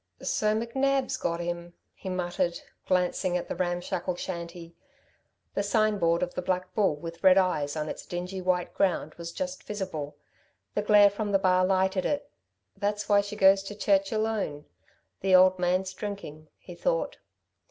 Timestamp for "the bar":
11.33-11.63